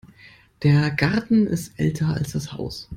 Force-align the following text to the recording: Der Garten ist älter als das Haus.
Der 0.63 0.89
Garten 0.89 1.45
ist 1.45 1.79
älter 1.79 2.07
als 2.07 2.31
das 2.31 2.53
Haus. 2.53 2.89